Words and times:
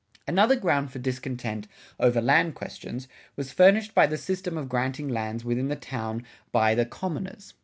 Another 0.27 0.55
ground 0.55 0.91
for 0.91 0.97
discontent 0.97 1.67
over 1.99 2.21
land 2.21 2.55
questions 2.55 3.07
was 3.35 3.51
furnished 3.51 3.93
by 3.93 4.07
the 4.07 4.17
system 4.17 4.57
of 4.57 4.67
granting 4.67 5.09
lands 5.09 5.45
within 5.45 5.67
the 5.67 5.75
town 5.75 6.25
by 6.51 6.73
the 6.73 6.87
commoners. 6.87 7.53